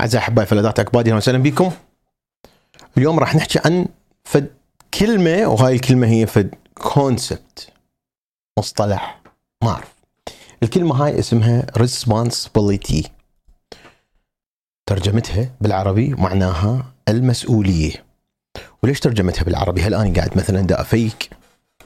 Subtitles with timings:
[0.00, 1.70] أعزائي أحبائي فلذات أكبادي أهلا وسهلا بكم.
[2.96, 3.86] اليوم راح نحكي عن
[4.24, 4.50] فد
[4.94, 7.68] كلمة وهاي الكلمة هي فد concept
[8.58, 9.20] مصطلح
[9.62, 9.94] ما أعرف
[10.62, 13.08] الكلمة هاي اسمها responsibility.
[14.86, 18.04] ترجمتها بالعربي معناها المسؤولية.
[18.82, 21.30] وليش ترجمتها بالعربي؟ هل أنا قاعد مثلا دا أفيك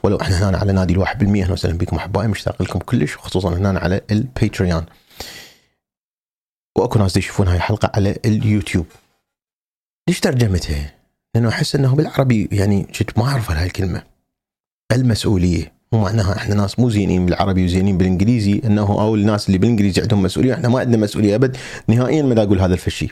[0.03, 3.49] ولو إحنا هنا على نادي الواحد بالمية أهلا وسهلا بكم أحبائي مشتاق لكم كلش وخصوصا
[3.49, 4.85] هنا على ال Patreon
[6.77, 8.85] واكو ناس يشوفون هاي الحلقة على اليوتيوب.
[10.07, 10.93] ليش ترجمتها؟
[11.35, 14.03] لأنه أحس إنه بالعربي يعني كنت ما أعرف هاي الكلمة.
[14.91, 15.75] المسؤولية.
[15.93, 20.23] مو معناها إحنا ناس مو زينين بالعربي وزينين بالإنجليزي إنه أو الناس اللي بالإنجليزي عندهم
[20.23, 20.53] مسؤولية.
[20.53, 21.57] إحنا ما عندنا مسؤولية أبد
[21.87, 23.09] نهائيا ما أقول هذا الفشي.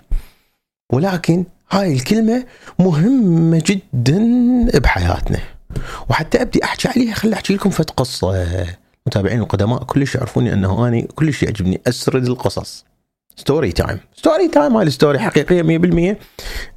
[0.93, 2.45] ولكن هاي الكلمة
[2.79, 5.39] مهمة جدا بحياتنا.
[6.09, 8.67] وحتى أبدي أحكي عليها خلي أحكي لكم فت قصة.
[9.07, 11.81] متابعين القدماء كلش يعرفوني أنه اني كلش يعجبني.
[11.87, 12.85] أسرد القصص.
[13.35, 15.61] story time story time هاي ال story حقيقية
[16.13, 16.17] 100%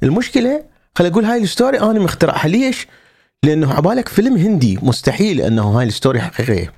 [0.03, 0.63] المشكلة
[0.95, 2.87] خلي أقول هاي ال story أنا مخترعها ليش؟
[3.43, 6.73] لأنه عبالك فيلم هندي مستحيل أنه هاي ال story حقيقية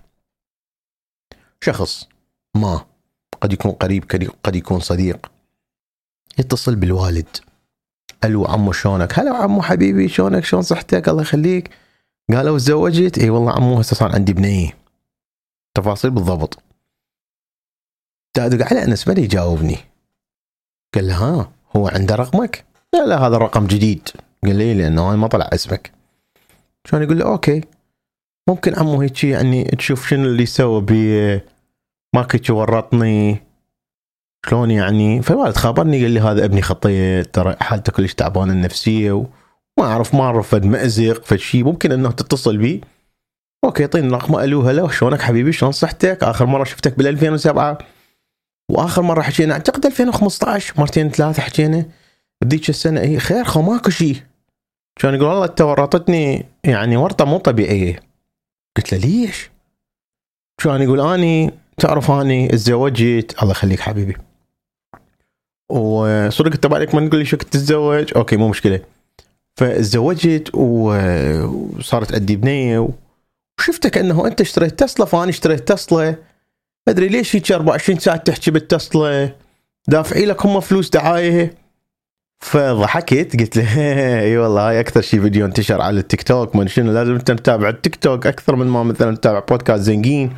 [1.61, 2.07] شخص
[2.55, 2.85] ما
[3.41, 4.03] قد يكون قريب
[4.43, 5.31] قد يكون صديق
[6.39, 7.37] يتصل بالوالد
[8.23, 11.69] ألو عمو شلونك؟ هلا عمو حبيبي شلونك؟ شلون صحتك؟ الله يخليك
[12.31, 14.77] قالوا تزوجت؟ إي والله عمو هسه صار عندي بنيه
[15.73, 16.63] تفاصيل بالضبط
[18.45, 19.77] ادق على أنس ما يجاوبني
[20.95, 24.09] قال له ها هو عنده رقمك؟ لا لا هذا الرقم جديد.
[24.43, 25.91] قال لي لأنه ما طلع اسمك.
[26.83, 27.63] كان يقول له okay
[28.49, 31.41] ممكن عمو هيك يعني تشوف شنو اللي سوى بيه
[32.15, 33.43] مالك ورطني.
[34.45, 39.87] شلون يعني؟ فالوالد خابرني قال لي هذا ابني خطيه ترى حالته كلش تعبانة النفسية وما
[39.87, 42.81] أعرف ما أعرف فد مازق فد شيء ممكن إنه تتصل بي.
[43.63, 47.77] okay اعطيني رقم ألو هلا شلونك حبيبي؟ شلون صحتك؟ آخر مرة شفتك بال 2007
[48.69, 51.85] وآخر مرة حكينا أعتقد 2015 مرتين ثلاثة حكينا.
[52.43, 54.15] بديك السنة هي خير خو ماكو شيء
[54.99, 57.99] كان يقول والله انت ورطتني يعني ورطة مو طبيعية.
[58.77, 59.49] قلت له ليش؟
[60.63, 63.35] كان يقول أني تعرف أني تزوجت.
[63.41, 64.17] الله يخليك حبيبي.
[65.71, 68.79] وصدق انت بالك ما نقول لي شو كنت تتزوج؟ okay مو مشكلة.
[69.55, 72.89] فتزوجت وصارت عندي بنية
[73.59, 76.15] وشفتك انه أنت اشتريت تسلا فأنا اشتريت تسلا.
[76.89, 79.35] أدري ليش هيك 24 ساعة تحكي بالتسلا؟
[79.87, 81.55] دافعي لك هم فلوس دعاية.
[82.39, 86.91] فضحكت قلت له اي والله هاي أكثر شيء فيديو انتشر على التيك توك من شنو
[86.91, 90.33] لازم أنت تتابع التيك توك أكثر من ما مثلا تتابع بودكاست زنقين.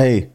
[0.00, 0.30] أي.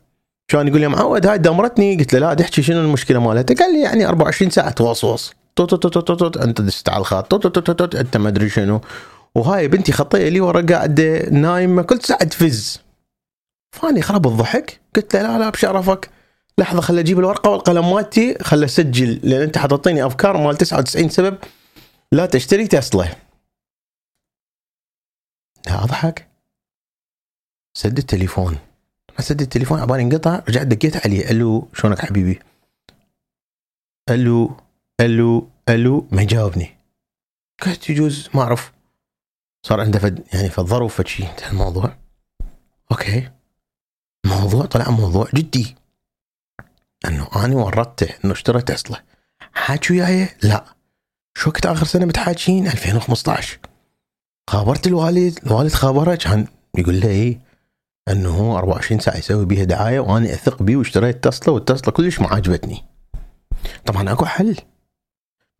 [0.47, 3.81] كان يقول لي معود هاي دمرتني؟ قلت له لا تحكي شنو المشكلة مالتها قال لي
[3.81, 7.95] يعني 24 ساعة توصوص توت توت توت توت أنت دست على الخط توت توت توت
[7.95, 8.81] أنت ما أدري شنو.
[9.35, 12.81] وهاي بنتي خطية لي ورا قاعدة نايمة كل ساعة تفز.
[13.73, 14.79] فاني خرب الضحك.
[14.95, 16.09] قلت له لا لا بشرفك
[16.57, 21.37] لحظة خل أجيب الورقة والقلم مالتي خل أسجل لأن أنت حطيتني أفكار مال 99 سبب
[22.11, 23.15] لا تشتري تسلا.
[25.67, 26.27] لا أضحك.
[27.77, 28.57] سد التليفون.
[29.17, 31.31] ما سد التليفون عبالي انقطع رجعت دقيت عليه.
[31.31, 32.39] ألو شلونك حبيبي؟
[34.09, 34.57] ألو
[35.01, 36.75] ألو ألو ما يجاوبني
[37.61, 38.73] قلت يجوز ما أعرف.
[39.65, 41.97] صار عنده فد يعني فالظرف فد شيء الموضوع.
[42.91, 43.29] أوكي.
[44.25, 45.75] الموضوع طلع موضوع جدي.
[47.07, 49.03] انه أنا ورطته إنه اشترى تسلا.
[49.53, 50.65] حاكي وياي؟ لا.
[51.37, 53.59] شو وقت آخر سنة متحاكين 2015
[54.49, 56.47] خابرت الوالد الوالد خابره كان
[56.77, 57.39] يقول له إيه؟
[58.09, 62.27] إنه هو 24 ساعة يسوي بيها دعاية وأنا أثق بيه واشتريت تسلا والتسلا كلش ما
[62.27, 62.83] عجبتني.
[63.85, 64.57] طبعا أكو حل.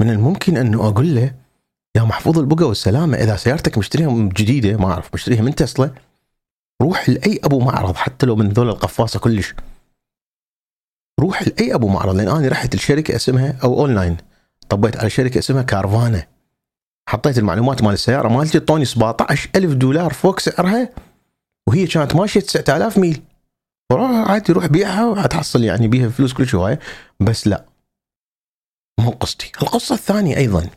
[0.01, 1.35] من الممكن إنه أقول له
[1.95, 5.91] يا محفوظ البقى والسلامة إذا سيارتك مشتريها جديدة ما أعرف مشتريها من تسلا
[6.81, 9.55] روح لأي أبو معرض حتى لو من ذول القفاصة كلش.
[11.19, 14.17] روح لأي أبو معرض لأن أنا رحت لشركة اسمها أو اونلاين
[14.69, 16.27] طبيت على شركة اسمها Carvana
[17.09, 20.89] حطيت المعلومات مال السيارة مالتي اعطوني 17000 دولار فوق سعرها
[21.67, 23.21] وهي كانت ماشية 9000 ميل.
[23.91, 26.79] عادي روح بيعها وحتحصل يعني بيها فلوس كل شوية.
[27.19, 27.65] بس لا.
[28.99, 29.51] مو قصتي.
[29.61, 30.69] القصة الثانية أيضا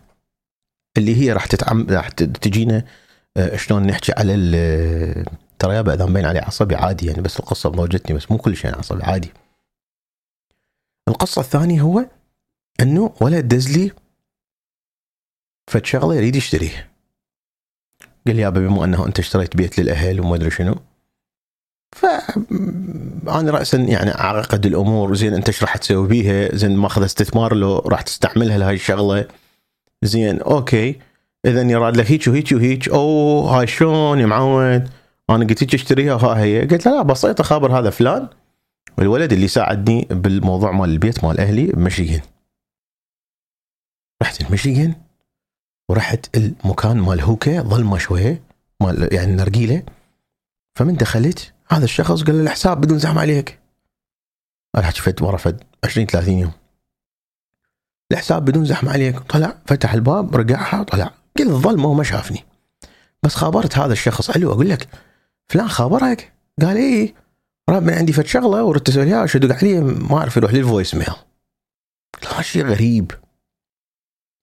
[0.99, 2.85] اللي هي راح تتعم راح تجينا
[3.37, 4.35] آه، شلون نحكي على
[5.59, 8.79] ترى يابا إذا مبين عليه عصبي عادي يعني بس القصة موجتني بس مو كل شيء
[8.79, 9.33] عصبي عادي.
[11.09, 12.07] القصة الثانية هو
[12.81, 13.93] إنه ولد دز لي
[15.71, 16.91] فد شغلة يريد يشتريه.
[18.27, 20.75] قال يابا بما إنه أنت اشتريت بيت للأهل وما أدري شنو.
[21.97, 22.07] ف
[23.29, 27.79] أنا راسا يعني اعقد الأمور زين أنت إيش راح تسوي بيها؟ زين ماخذ استثمار لو
[27.79, 29.29] راح تستعملها لهاي الشغلة.
[30.03, 31.01] زين okay.
[31.47, 32.89] اذا يراد لك هيك وهيك وهيك.
[32.89, 34.91] أو هاي شلون يا معود؟
[35.31, 36.67] أنا قلت لك اشتريها ها هي.
[36.67, 38.29] قلت لا لا بسيطه خابر هذا فلان.
[38.99, 42.21] والولد اللي ساعدني بالموضوع مال البيت مال أهلي بمشيغن
[44.23, 44.95] رحت المشيغن
[45.89, 48.43] ورحت المكان مال هوكا ظلمة شوية
[48.81, 49.83] مال يعني النرجيله
[50.75, 53.59] فمن دخلت هذا الشخص قال له الحساب بدون زحمة عليك.
[54.77, 56.53] أنا فد ورا فد 20 30 يوم.
[58.13, 59.19] الحساب بدون زحمة عليك.
[59.19, 61.11] طلع فتح الباب رجعها طلع.
[61.37, 62.45] كل الظلمة وما شافني.
[63.23, 64.31] بس خابرت هذا الشخص.
[64.31, 64.89] ألو أقول لك
[65.49, 67.15] فلان خابرك قال إيه
[67.71, 70.95] راب من عندي فد شغلة وردت أسوي لها ادق عليه ما أعرف يروح لل voice
[70.95, 71.07] mail
[72.23, 73.13] لا شيء غريب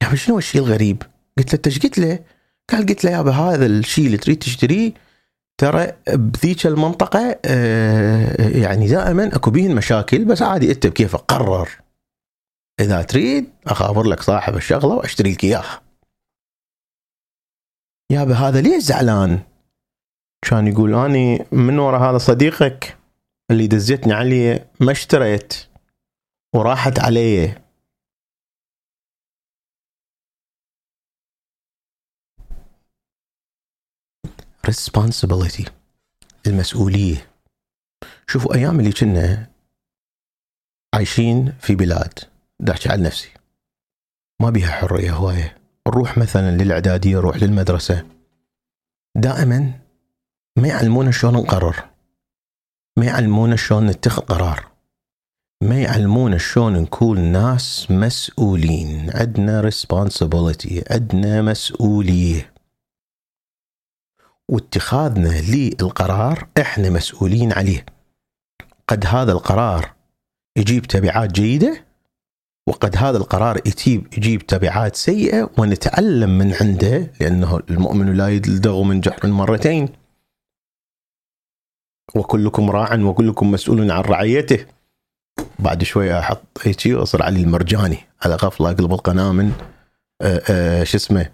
[0.03, 1.03] يا شنو الشيء الغريب؟
[1.37, 2.19] قلت له إيش قلت له؟
[2.69, 4.93] قال قلت له يابا هذا الشيء اللي تريد تشتريه
[5.57, 11.69] ترى بذيك المنطقة آه، يعني دائما أكو بين مشاكل بس عادي أنت بكيفك قرر
[12.79, 15.81] إذا تريد أخابر لك صاحب الشغلة وأشتري لك إياها
[18.11, 19.39] يابا هذا ليش زعلان؟
[20.49, 22.97] كان يقول أني من ورا هذا صديقك
[23.51, 25.53] اللي دزيتني عليه ما اشتريت
[26.55, 27.55] وراحت علي
[34.67, 35.69] responsibility.
[36.47, 37.27] المسؤولية.
[38.27, 39.47] شوفوا أيام اللي كنا
[40.93, 42.19] عايشين في بلاد.
[42.59, 43.29] داحكي على نفسي.
[44.41, 45.57] ما بيها حرية هواية.
[45.87, 48.07] نروح مثلا للإعدادية نروح للمدرسة.
[49.15, 49.82] دائما
[50.63, 51.83] ما يعلمونا شلون نقرر
[52.97, 54.67] ما يعلمونا شلون نتخذ قرار؟
[55.63, 62.53] ما يعلمونا شلون نكون ناس مسؤولين؟ عندنا responsibility عندنا مسؤولية.
[64.49, 67.85] واتخاذنا للقرار إحنا مسؤولين عليه.
[68.87, 69.93] قد هذا القرار
[70.57, 71.85] يجيب تبعات جيدة
[72.67, 79.01] وقد هذا القرار يجيب يجيب تبعات سيئة ونتعلم من عنده لأنه المؤمن لا يلدغ من
[79.01, 80.02] جحر مرتين.
[82.15, 84.65] وكلكم راع وكلكم مسؤول عن رعيته.
[85.59, 89.51] بعد شوي أحط هيك واصير علي المرجاني على غفله اقلب القناة من
[90.21, 91.31] آه، آه، شو اسمه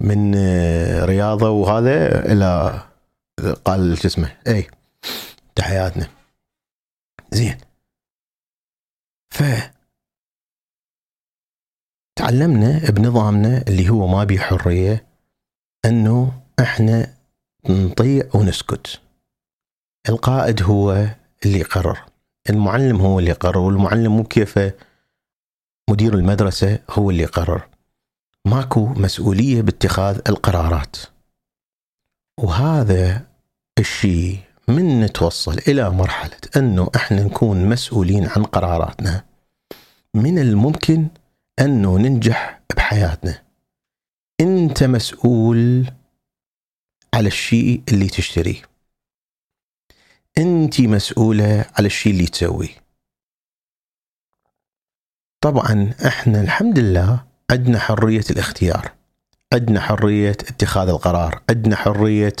[0.00, 2.80] من آه، رياضة وهذا إلى
[3.64, 4.66] قال شو اسمه اي
[5.54, 6.08] تحياتنا.
[7.32, 7.58] زين.
[9.30, 9.42] ف
[12.16, 15.06] تعلمنا بنظامنا اللي هو ما بيه حرية
[15.84, 17.14] إنه إحنا
[17.68, 19.00] نطيع ونسكت.
[20.08, 21.06] القائد هو
[21.44, 21.98] اللي يقرر.
[22.50, 24.72] المعلم هو اللي يقرر والمعلم مو كيفه
[25.90, 27.68] مدير المدرسة هو اللي يقرر.
[28.44, 30.96] ماكو مسؤولية باتخاذ القرارات.
[32.38, 33.26] وهذا
[33.78, 34.38] الشيء
[34.68, 39.24] من نتوصل إلى مرحلة أنه إحنا نكون مسؤولين عن قراراتنا
[40.14, 41.08] من الممكن
[41.60, 43.42] أنه ننجح بحياتنا.
[44.40, 45.90] أنت مسؤول
[47.14, 48.62] على الشيء اللي تشتريه.
[50.38, 52.68] أنت مسؤولة على الشيء اللي تسويه.
[55.40, 58.92] طبعا إحنا الحمد لله عندنا حرية الاختيار
[59.52, 62.36] عندنا حرية اتخاذ القرار عندنا حرية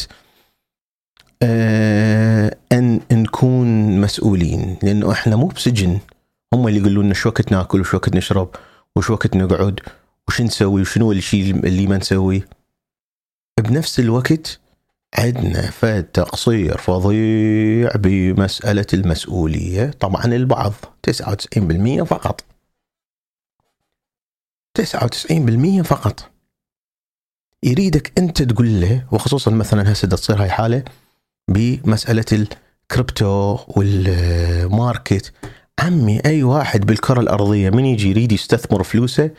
[1.42, 5.98] آه أن نكون مسؤولين لأنه إحنا مو بسجن.
[6.54, 8.50] هم اللي يقولون لنا شو وقت ناكل وشو وقت نشرب
[8.96, 9.80] وشو وقت نقعد
[10.28, 12.48] وش نسوي وشنو الشيء اللي ما نسويه
[13.60, 14.60] بنفس الوقت
[15.18, 19.90] عندنا فد تقصير فظيع بمسألة المسؤولية.
[19.90, 20.72] طبعا البعض
[21.02, 22.44] 99% فقط.
[24.78, 26.30] 99% فقط.
[27.62, 30.84] يريدك أنت تقول له وخصوصا مثلا هسه تصير هاي حالة
[31.50, 35.32] بمسألة ال crypto وال market.
[35.78, 39.30] عمي أي واحد بالكرة الأرضية من يجي يريد يستثمر فلوسه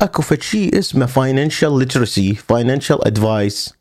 [0.00, 3.74] أكو فد شيء اسمه financial literacy financial advice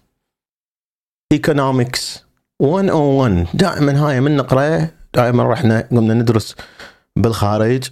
[1.31, 2.25] economics
[2.61, 6.55] 101 دائما هاي من نقرأ دائما رحنا قمنا ندرس
[7.15, 7.89] بالخارج.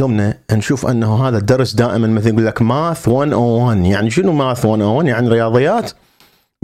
[0.00, 5.08] قمنا نشوف أنه هذا الدرس دائما مثلا يقول لك math 101 يعني شنو math 101
[5.08, 5.90] يعني رياضيات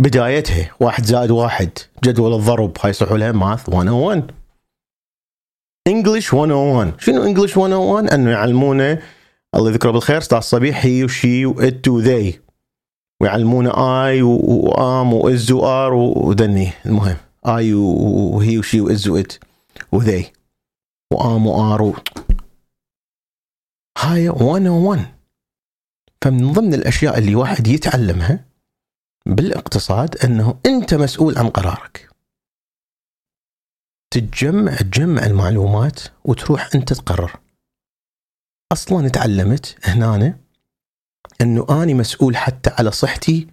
[0.01, 0.71] بدايتها.
[0.81, 1.71] واحد زائد واحد.
[2.05, 2.77] جدول الضرب.
[2.81, 4.31] هاي يصيحوا لها math 101
[5.89, 8.99] English 101 شنو English 101 أنه يعلمونه.
[9.55, 10.19] الله يذكره بالخير.
[10.19, 12.48] أستاذ صبيح هي وشي وات وذي
[13.23, 13.71] ويعلمونه
[14.07, 19.33] آي وام واز وار ودني المهم آي وهي وشي واز وات
[19.93, 20.33] وذي
[21.13, 22.03] وام وار
[23.99, 25.19] هاي 101
[26.25, 28.45] فمن ضمن الأشياء اللي واحد يتعلمها
[29.27, 32.09] بالإقتصاد أنه أنت مسؤول عن قرارك.
[34.11, 37.41] تتجمع تجمع المعلومات وتروح أنت تقرر.
[38.73, 40.39] أصلا تعلمت هنا
[41.41, 43.47] أنه آني مسؤول حتى على صحتي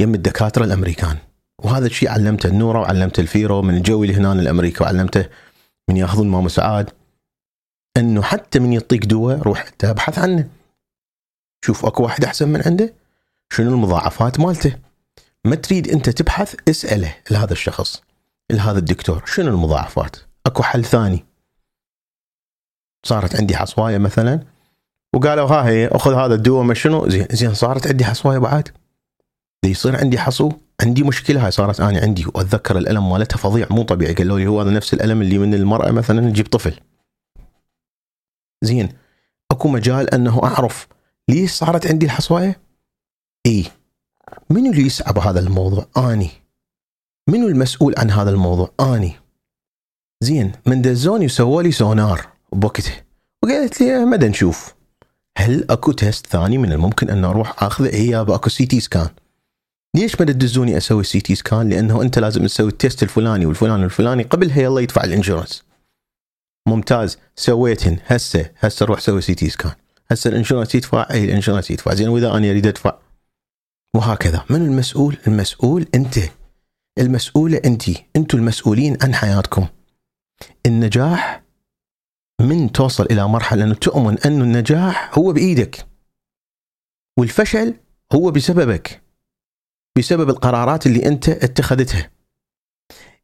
[0.00, 1.18] يم الدكاترة الأمريكان.
[1.58, 5.28] وهذا الشيء علمته النورة وعلمته الفيرو من الجو اللي هنا الامريكا وعلمته
[5.88, 6.90] من يأخذون ماما سعاد.
[7.96, 10.48] أنه حتى من يعطيك دواء روح انت أبحث عنه.
[11.64, 12.94] شوف أكو واحد أحسن من عنده
[13.52, 14.78] شنو المضاعفات مالته؟
[15.44, 18.02] ما تريد أنت تبحث اسأله لهذا الشخص
[18.52, 20.16] لهذا الدكتور شنو المضاعفات؟
[20.46, 21.24] أكو حل ثاني.
[23.06, 24.40] صارت عندي حصوايه مثلا.
[25.14, 28.68] وقالوا ها هي أخذ هذا الدواء ما شنو؟ زين زين صارت عندي حصوايه بعد
[29.64, 30.52] يصير عندي حصو
[30.82, 34.14] عندي مشكلة هاي صارت أنا عندي وأتذكر الألم مالتها فظيع مو طبيعي.
[34.14, 36.80] قالوا لي هو هذا نفس الألم اللي من المرأة مثلا تجيب طفل.
[38.64, 38.88] زين
[39.50, 40.88] أكو مجال أنه أعرف
[41.28, 42.60] ليش صارت عندي الحصوايه؟
[43.46, 43.66] إي
[44.50, 46.30] منو اللي يسعى بهذا الموضوع؟ أني.
[47.28, 49.12] منو المسؤول عن هذا الموضوع؟ أني.
[50.20, 52.92] زين من دزوني وسووا لي سونار بوقته
[53.44, 54.74] وقالت لي مدى نشوف.
[55.38, 59.08] هل أكو test ثاني من الممكن أن أروح اخذه؟ اي يابا أكو CT scan
[59.96, 64.22] ليش ما تدزوني أسوي CT scan؟ لأنه أنت لازم تسوي ال test الفلاني والفلاني والفلاني
[64.22, 65.62] قبلها يلا يدفع ال insurance.
[66.68, 69.72] ممتاز سويتهن هسه هسه روح سوي CT scan.
[70.10, 72.98] هسه ال insurance يدفع اي ال insurance يدفع زين وإذا أنا أريد أدفع
[73.96, 76.18] وهكذا من المسؤول؟ المسؤول أنت.
[76.98, 77.84] المسؤولة انت،
[78.16, 79.66] أنتم المسؤولين عن حياتكم.
[80.66, 81.41] النجاح
[82.42, 85.86] من توصل إلى مرحلة أنه تؤمن انه النجاح هو بإيدك.
[87.18, 87.74] والفشل
[88.12, 89.02] هو بسببك.
[89.98, 92.10] بسبب القرارات اللي أنت اتخذتها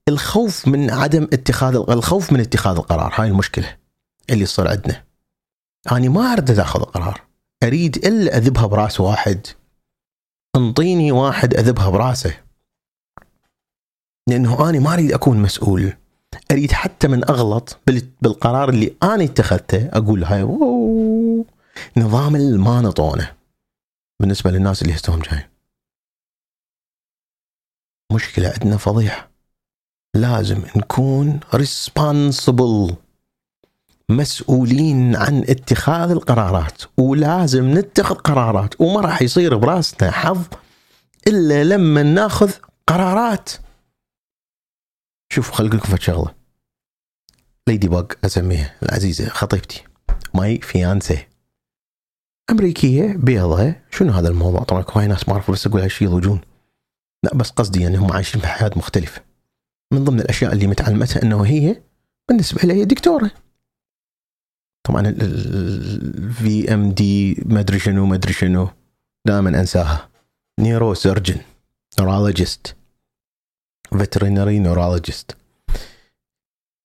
[0.08, 3.76] الخوف من عدم اتخاذ الخوف من اتخاذ القرار هاي المشكلة
[4.30, 5.04] اللي تصير عندنا
[5.92, 7.20] أنا ما أريد أخذ قرار
[7.64, 9.46] أريد إلا أذبها براس واحد
[10.56, 12.34] أنطيني واحد أذبها براسه
[14.28, 15.96] لأنه أنا ما أريد أكون مسؤول
[16.50, 17.78] أريد حتى من أغلط
[18.22, 20.42] بالقرار اللي أنا اتخذته أقول هاي
[21.96, 23.32] نظام ما نطونه
[24.20, 25.48] بالنسبة للناس اللي هستهم جايين
[28.12, 29.28] مشكلة عندنا فظيعة
[30.14, 32.96] لازم نكون responsible
[34.10, 40.46] مسؤولين عن اتخاذ القرارات ولازم نتخذ قرارات وما راح يصير براسنا حظ
[41.26, 42.52] إلا لما ناخذ
[42.86, 43.50] قرارات.
[45.32, 46.37] شوف خل أقولكم فد شغلة.
[47.68, 49.84] Ladybug أسميها العزيزة خطيبتي
[50.34, 51.26] my fiancée
[52.50, 53.74] أمريكية بيضة.
[53.90, 56.40] شنو هذا الموضوع؟ طبعا هاي ناس ما اعرف بس أقول هالشيء يضوجون
[57.24, 59.22] لا بس قصدي يعني هم عايشين في حياة مختلفة.
[59.92, 61.82] من ضمن الأشياء اللي متعلمتها إنه هي
[62.28, 63.30] بالنسبة هي دكتورة.
[64.86, 68.68] طبعا ال VMD ما أدري شنو ما أدري شنو.
[69.26, 70.08] دائما أنساها.
[70.60, 71.40] neurosurgeon
[72.00, 72.76] neurologist
[73.98, 75.36] veterinary neurologist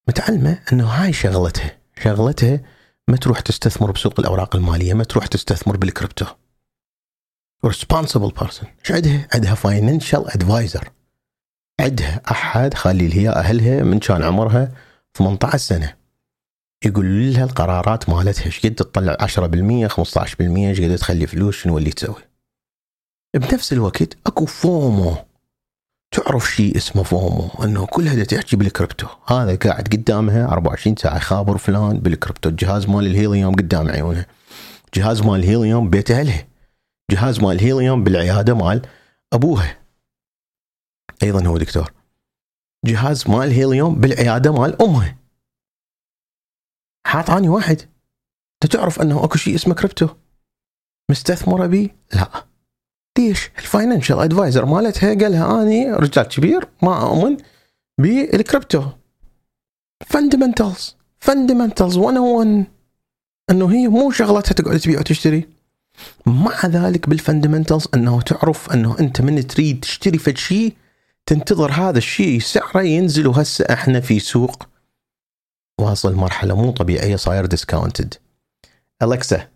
[0.08, 1.78] متعلمة إنه هاي شغلتها.
[2.04, 2.60] شغلتها
[3.08, 6.26] ما تروح تستثمر بسوق الأوراق المالية ما تروح تستثمر بالكريبتو.
[7.68, 8.66] Responsible person.
[8.80, 10.90] إيش عندها؟ عندها financial advisor
[11.80, 14.72] عندها أحد خلي هي أهلها من كان عمرها
[15.14, 15.96] 18 سنة.
[16.86, 21.92] يقول لها القرارات مالتها إيش قد تطلع 10% 15% إيش قد تخلي فلوس شنو اللي
[21.92, 22.24] تسوي؟
[23.36, 25.16] بنفس الوقت أكو FOMO.
[26.14, 29.08] تعرف شيء اسمه FOMO إنه كلها تحكي بالكريبتو.
[29.28, 32.50] هذا قاعد قدامها 24 ساعة خابر فلان بالكريبتو.
[32.50, 34.26] الجهاز مال الهيليوم قدام عيونها
[34.94, 36.48] جهاز مال الهيليوم بيت اهلها
[37.12, 38.82] جهاز مال هيليوم بالعيادة مال
[39.34, 39.78] ابوها
[41.24, 41.94] أيضا هو دكتور.
[42.86, 45.18] جهاز مال هيليوم بالعيادة مال امها
[47.08, 47.82] حاط أني واحد.
[48.64, 50.08] أنت تعرف إنه أكو شيء اسمه كريبتو؟
[51.12, 52.53] مستثمرة بيه؟ لا.
[53.18, 57.38] ليش؟ ال financial advisor مالتها قال لها أني رجال كبير ما أؤمن
[57.98, 58.84] بالكريبتو.
[60.08, 62.66] fundamentals fundamentals 101
[63.50, 65.48] إنه هي مو شغلتها تقعد تبيع وتشتري.
[66.26, 70.74] مع ذلك بال fundamentals إنه تعرف إنه أنت من تريد تشتري فد شيء
[71.26, 74.64] تنتظر هذا الشيء سعره ينزل وهسه إحنا في سوق.
[75.82, 78.14] واصل مرحلة مو طبيعية صاير discounted
[79.04, 79.53] Alexa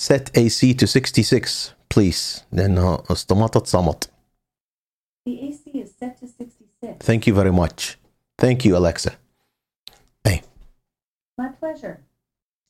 [0.00, 4.10] set AC to 66 please لأنه اصطمتت صمت
[5.28, 7.04] The AC is set to 66.
[7.04, 7.98] Thank you very much.
[8.42, 9.10] Thank you Alexa.
[10.26, 10.42] اي
[11.40, 11.96] My pleasure.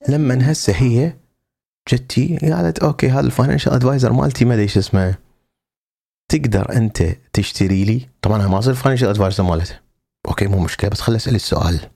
[0.08, 1.16] لما هسه هي
[1.88, 5.14] جتي قالت okay هذا ال financial advisor مالتي ما أدري إيش اسمه
[6.28, 9.80] تقدر أنت تشتري لي طبعا أنا ما اصير financial advisor مالته
[10.28, 11.90] okay مو مشكلة بس خلي أسأل السؤال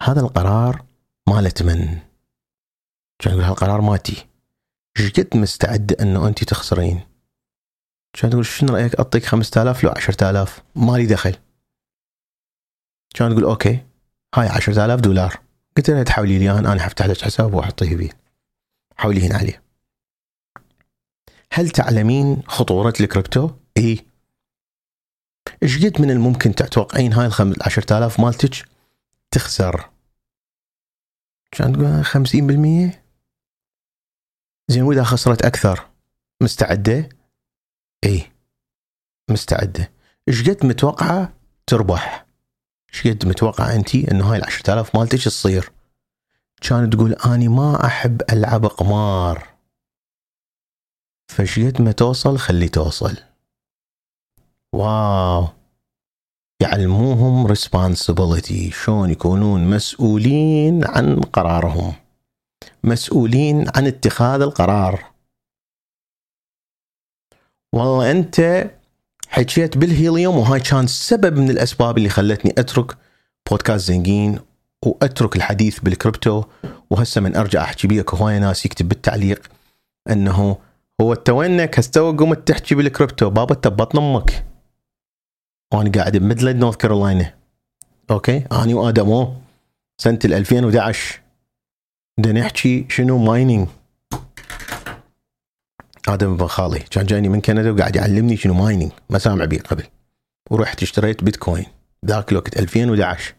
[0.00, 0.84] هذا القرار
[1.28, 1.98] مالت من؟
[3.18, 4.26] كان يقول هالقرار مالتي
[5.00, 7.00] إيش قد مستعده أنه أنت تخسرين؟
[8.12, 11.36] كان تقول شنو رأيك أعطيك 5000 لو 10000 مالي دخل.
[13.14, 13.86] كان تقول okay
[14.34, 15.40] هاي 10000 دولار.
[15.76, 18.10] قلت لها تحولي لي أنا أنا حفتح لك حساب وأحطيه بيه
[18.96, 19.62] حوليهن عليه.
[21.52, 24.06] هل تعلمين خطورة الكريبتو؟ إي.
[25.62, 28.68] إيش قد من الممكن تتوقعين هاي ال 10000 مالتك
[29.30, 29.90] تخسر؟
[31.50, 33.01] كان تقول 50%
[34.68, 35.88] زين وإذا خسرت أكثر
[36.42, 37.08] مستعدة؟
[38.04, 38.32] اي
[39.30, 39.92] مستعدة
[40.28, 41.32] إيش قد متوقعة
[41.66, 42.26] تربح؟
[42.94, 45.72] إيش قد متوقعة أنت إنه هاي ال 10000 مالتك تصير؟
[46.60, 49.48] كانت تقول أني ما أحب ألعب قمار
[51.28, 53.16] فإيش قد ما توصل خلي توصل
[54.74, 55.48] واو
[56.62, 62.01] يعلموهم responsibility شلون يكونون مسؤولين عن قرارهم
[62.84, 65.04] مسؤولين عن اتخاذ القرار.
[67.74, 68.70] والله أنت
[69.28, 72.96] حكيت بالهيليوم وهاي كان سبب من الأسباب اللي خلتني أترك
[73.50, 74.38] بودكاست زنقين
[74.84, 76.44] وأترك الحديث بالكريبتو.
[76.90, 79.42] وهسه من أرجع أحكي بيه هواي ناس يكتب بالتعليق
[80.10, 80.56] أنه
[81.00, 83.30] هو انت وينك هستوك قمت تحكي بالكريبتو.
[83.30, 84.44] بابا ببطن أمك
[85.74, 87.34] وأنا قاعد بميدلاند نورث كارولاينا
[88.10, 89.34] okay؟ اني وآدم.
[89.98, 91.21] سنة 2011
[92.22, 93.68] بدنا نحكي شنو mining
[96.08, 99.86] آدم بن خالي كان جايني من كندا وقاعد يعلمني شنو mining ما سامع بيه قبل.
[100.50, 101.66] ورحت اشتريت بيتكوين
[102.06, 103.34] ذاك الوقت 2011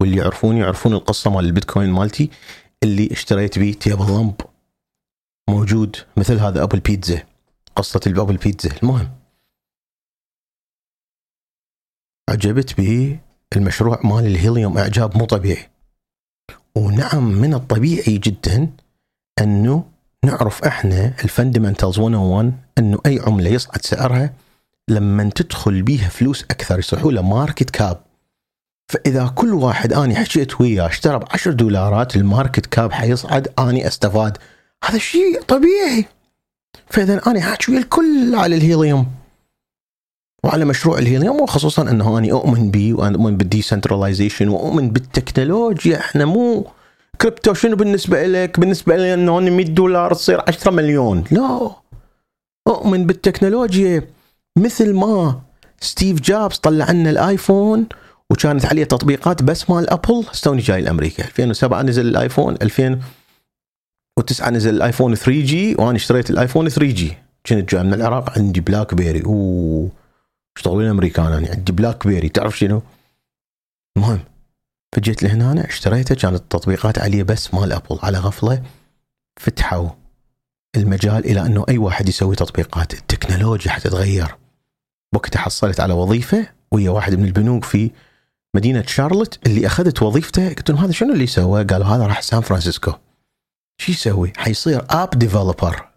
[0.00, 2.30] واللي يعرفوني يعرفون القصة مال البيتكوين مالتي
[2.82, 4.40] اللي اشتريت بيه table lamp
[5.50, 7.22] موجود مثل هذا ابل بيتزا
[7.76, 9.10] قصة الابل بيتزا المهم.
[12.28, 13.18] عجبت به
[13.56, 15.77] المشروع مال الهيليوم إعجاب مو طبيعي.
[16.78, 18.68] ونعم من الطبيعي جدا
[19.40, 19.84] أنه
[20.24, 24.32] نعرف إحنا ال fundamentals 101 أنه أي عملة يصعد سعرها
[24.90, 28.00] لما تدخل بيها فلوس أكثر يصيحوا له market cap
[28.88, 33.86] فإذا كل واحد أني حكيت وياه اشترى ب 10 دولارات ال market cap حيصعد أني
[33.86, 34.38] أستفاد.
[34.84, 36.04] هذا شيء طبيعي.
[36.90, 39.06] فإذا أني ويا الكل على الهيليوم.
[40.44, 45.98] وعلى مشروع الهيليوم وخصوصا إنه اني أؤمن به واؤمن بال decentralization وأؤمن بالتكنولوجيا.
[45.98, 46.66] إحنا مو
[47.20, 51.70] كريبتو شنو بالنسبة لك؟ بالنسبة لي إنه 100 دولار تصير 10 مليون، لا.
[52.68, 54.08] أؤمن بالتكنولوجيا.
[54.58, 55.40] مثل ما
[55.80, 57.86] ستيف جوبز طلع لنا الآيفون
[58.30, 61.24] وكانت عليه تطبيقات بس مال أبل استوني جاي لأمريكا.
[61.24, 67.12] 2007 نزل الآيفون 2009 نزل الآيفون 3 جي وأنا اشتريت الآيفون 3 جي.
[67.46, 69.88] كنت جاي من العراق عندي بلاك بيري أوه.
[70.56, 72.82] اشتغلوا الأمريكان أنا عندي بلاك بيري تعرف شنو؟
[73.96, 74.20] المهم
[74.94, 78.62] فجيت لهنا اشتريته كانت التطبيقات عليه بس مال أبل على غفلة
[79.40, 79.90] فتحوا
[80.76, 82.94] المجال إلى إنه أي واحد يسوي تطبيقات.
[82.94, 84.34] التكنولوجيا حتتغير.
[85.14, 87.90] وقتها حصلت على وظيفة ويا واحد من البنوك في
[88.54, 90.48] مدينة شارلوت اللي أخذت وظيفته.
[90.48, 92.92] قلت لهم هذا شنو اللي سوى؟ قالوا هذا راح سان فرانسيسكو.
[93.80, 95.88] شو يسوي؟ حيصير app developer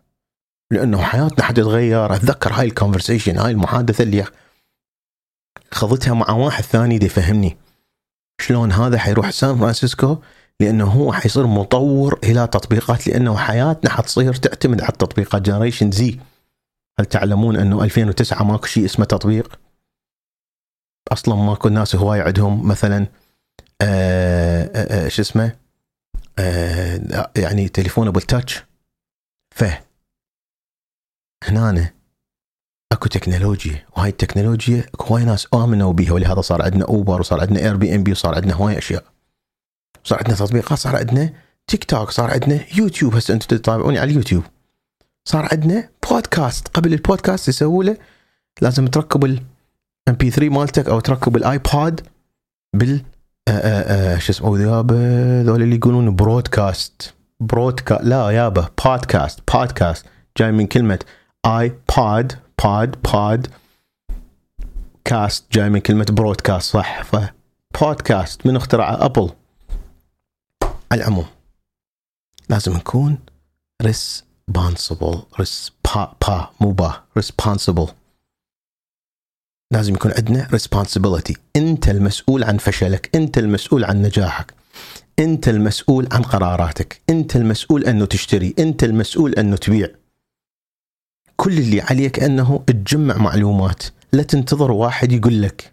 [0.71, 2.15] لأنه حياتنا حتتغير.
[2.15, 4.25] أتذكر هاي ال conversation هاي المحادثة اللي
[5.71, 7.57] خضتها مع واحد ثاني دي يفهمني.
[8.41, 10.17] شلون هذا حيروح سان فرانسيسكو؟
[10.59, 15.41] لأنه هو حيصير مطور إلى تطبيقات لأنه حياتنا حتصير تعتمد على التطبيقات.
[15.41, 16.19] Generation Z
[16.99, 19.59] هل تعلمون أنه 2009 ماكو شيء اسمه تطبيق؟
[21.11, 23.07] أصلا ماكو ناس هواي عندهم مثلا
[23.81, 25.55] آه آه شو اسمه؟
[26.39, 28.63] آه يعني تليفون بال touch.
[29.55, 29.63] ف
[31.43, 31.93] هنا
[32.91, 37.75] اكو تكنولوجيا وهاي التكنولوجيا هواي ناس آمنوا بها ولهذا صار عندنا اوبر وصار عندنا اير
[37.75, 39.03] بي ان بي وصار عندنا هواي أشياء.
[40.03, 41.33] صار عندنا تطبيقات صار عندنا
[41.67, 44.43] تيك توك صار عندنا يوتيوب هسه أنتم تتابعوني على اليوتيوب.
[45.25, 47.97] صار عندنا بودكاست قبل البودكاست يسووا له
[48.61, 49.41] لازم تركب ال MP
[50.07, 52.01] 3 مالتك أو تركب الايبود
[52.75, 53.01] بال
[53.47, 60.05] آآ آآ شو اسمه يابا ذول اللي يقولون broadcast broadcast لا يابا بودكاست بودكاست
[60.37, 60.99] جاي من كلمة
[61.45, 63.47] ايبود pod pod
[65.05, 67.15] cast جاي من كلمة broadcast صح؟ ف
[67.81, 69.29] بودكاست من اخترع ابل
[70.91, 71.25] على العموم
[72.49, 73.17] لازم نكون
[73.83, 77.91] responsible res با با مو با responsible.
[79.71, 81.35] لازم يكون عندنا responsibility.
[81.55, 84.53] أنت المسؤول عن فشلك أنت المسؤول عن نجاحك
[85.19, 90.00] أنت المسؤول عن قراراتك أنت المسؤول أنه تشتري أنت المسؤول أنه تبيع.
[91.41, 93.83] كل اللي عليك أنه تجمع معلومات.
[94.13, 95.71] لا تنتظر واحد يقول لك.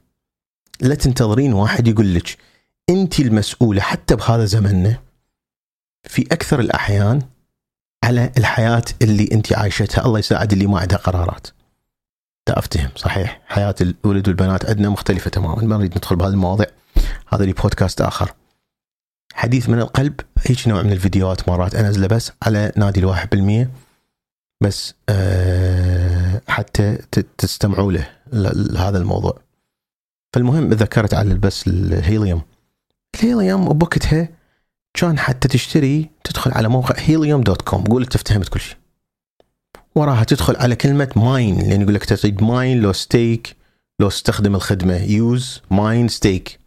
[0.81, 2.37] لا تنتظرين واحد يقول لك.
[2.90, 4.98] أنت المسؤولة حتى بهذا زمننا
[6.04, 7.22] في أكثر الأحيان
[8.04, 10.07] على الحياة اللي أنت عايشتها.
[10.07, 11.46] الله يساعد اللي ما عندها قرارات.
[12.48, 13.40] لا أفتهم صحيح.
[13.46, 15.62] حياة الولد والبنات عندنا مختلفة تماما.
[15.62, 16.66] ما نريد ندخل بهذه المواضيع.
[17.28, 18.33] هذا لي بودكاست آخر.
[19.35, 23.70] حديث من القلب هيك نوع من الفيديوهات مرات أنزله بس على نادي الواحد بالمية.
[24.61, 26.97] بس أه حتى
[27.38, 28.09] تستمعوا له
[28.88, 29.38] هذا الموضوع.
[30.35, 32.42] فالمهم ذكرت على بس الهيليوم.
[33.14, 34.29] الهيليوم بوقتها
[34.94, 38.77] كان حتى تشتري تدخل على موقع هيليوم dot com قول انت فهمت كل شيء.
[39.94, 43.57] وراها تدخل على كلمة mine لأن يقول لك تريد mine لو stake
[44.01, 46.59] لو استخدم الخدمة use mine stake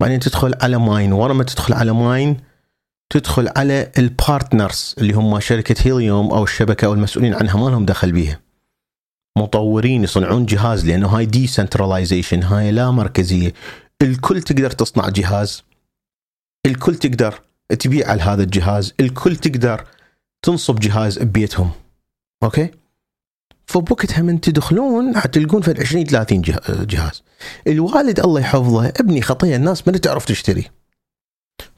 [0.00, 2.36] بعدين تدخل على mine ورا ما تدخل على mine
[3.12, 7.84] تدخل على ال partners اللي هم شركة هيليوم أو الشبكة أو المسؤولين عنها ما لهم
[7.86, 8.40] دخل بيها.
[9.38, 13.52] مطورين يصنعون جهاز لأنه هاي decentralization هاي لا مركزية.
[14.02, 15.62] الكل تقدر تصنع جهاز.
[16.66, 17.40] الكل تقدر
[17.78, 18.94] تبيع على هذا الجهاز.
[19.00, 19.84] الكل تقدر
[20.42, 21.70] تنصب جهاز ببيتهم.
[22.42, 22.70] okay؟
[23.66, 27.22] فبوقتها من تدخلون حتلقون في 20 30 جه- جهاز.
[27.66, 30.70] الوالد الله يحفظه ابني خطيه الناس ما تعرف تشتري.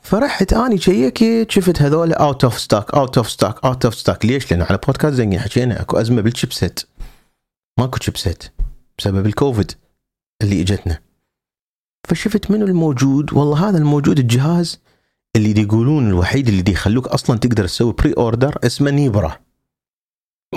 [0.08, 4.50] فرحت آني شيكت شفت هذول out of stock out of stock out of stock ليش؟
[4.50, 6.80] لأن على بودكاست زين حكينا أكو أزمة بال chipset
[7.78, 8.44] ماكو chipset
[8.98, 9.72] بسبب الكوفيد
[10.42, 10.98] اللي إجتنا.
[12.08, 14.80] فشفت منو الموجود؟ والله هذا الموجود الجهاز
[15.36, 19.36] اللي دي يقولون الوحيد اللي دي يخلوك أصلا تقدر تسوي pre-order اسمه نيبرا.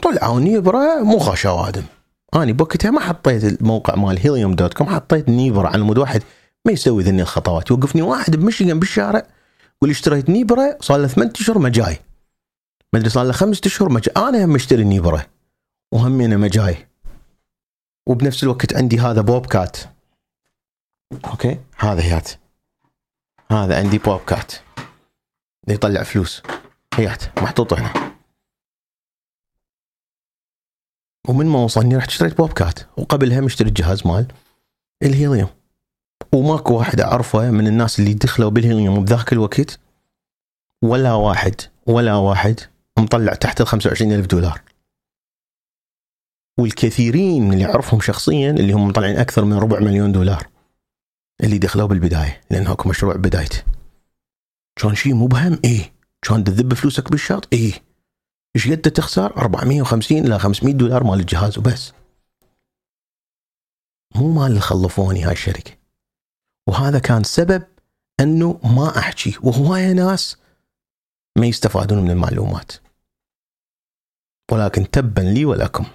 [0.04, 1.84] طلعوا نيبرا مو غش اوادم
[2.36, 6.24] آني بوقتها ما حطيت الموقع مال هيليوم dot com حطيت نيبرا على مود واحد
[6.66, 7.70] ما يسوي ذني الخطوات.
[7.70, 9.28] يوقفني واحد بمشيغن بالشارع
[9.82, 12.00] يقول لي اشتريت نيبرا صار له ثمان أشهر ما جاي.
[12.94, 14.14] ما أدري صار له خمسة أشهر ما جاي.
[14.18, 15.26] أنا هم مشتري نيبرا
[15.94, 16.88] وهم أنا ما جاي.
[18.08, 19.78] وبنفس الوقت عندي هذا بوب كات.
[21.26, 22.32] okay؟ هذا هيات.
[23.52, 24.52] هذا عندي بوب كات.
[25.68, 26.42] يطلع فلوس.
[26.94, 28.14] هيات محطوط هنا.
[31.28, 32.80] ومن ما وصلني رحت اشتريت بوب كات.
[33.00, 34.28] وقبلها مشتري الجهاز مال
[35.04, 35.61] الهيليوم
[36.34, 39.80] وماكو واحد أعرفه من الناس اللي دخلوا بالهيليوم بذاك الوقت
[40.82, 41.56] ولا واحد
[41.88, 42.60] ولا واحد
[43.00, 44.62] مطلع تحت ال 25 ألف دولار.
[46.60, 50.48] والكثيرين من اللي اعرفهم شخصيا اللي هم مطلعين أكثر من ربع مليون دولار
[51.44, 53.64] اللي دخلوا بالبداية لأنه أكو مشروع بدايته.
[54.76, 55.94] كان شيء مبهم إيه.
[56.22, 57.74] كان تذب فلوسك بالشاط؟ إيه.
[58.56, 61.94] إيش قد تخسر؟ 450 إلى 500 دولار مال الجهاز وبس.
[64.16, 65.81] مو مال اللي خلفوني هاي الشركة.
[66.68, 67.64] وهذا كان سبب
[68.20, 69.38] أنه ما أحكي.
[69.44, 70.38] وهواية ناس
[71.38, 72.72] ما يستفادون من المعلومات.
[74.52, 75.86] ولكن تبا لي ولكم.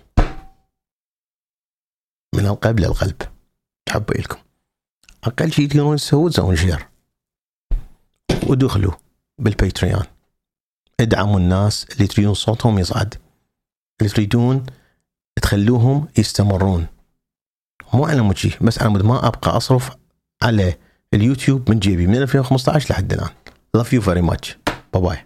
[2.35, 2.81] من القلب.
[2.81, 3.23] للقلب
[3.89, 4.39] حبي لكم
[5.25, 6.89] أقل شيء تقدرون تسوون تسوون share
[8.47, 8.93] ودخلوا
[9.39, 10.05] بال Patreon
[11.01, 13.15] ادعموا الناس اللي تريدون صوتهم يصعد.
[14.01, 14.67] اللي تريدون
[15.43, 16.87] تخلوهم يستمرون.
[17.95, 19.97] مو على شي بس على مود ما أبقى أصرف
[20.43, 20.75] على
[21.15, 23.29] اليوتيوب من جيبي من 2015 لحد الآن.
[23.77, 24.73] Love you very much.
[24.95, 25.19] باي باي